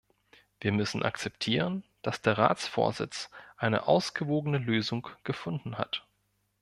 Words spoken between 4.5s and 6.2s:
Lösung gefunden hat.